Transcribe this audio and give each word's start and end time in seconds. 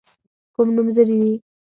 کوم 0.55 0.67
نومځري 0.75 1.15
دي. 1.23 1.31